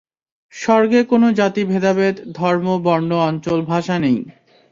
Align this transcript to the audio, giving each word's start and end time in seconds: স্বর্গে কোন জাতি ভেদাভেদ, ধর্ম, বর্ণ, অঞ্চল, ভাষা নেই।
স্বর্গে 0.53 0.99
কোন 1.03 1.23
জাতি 1.31 1.61
ভেদাভেদ, 1.63 2.15
ধর্ম, 2.31 2.67
বর্ণ, 2.83 3.11
অঞ্চল, 3.29 3.59
ভাষা 3.65 3.95
নেই। 3.99 4.17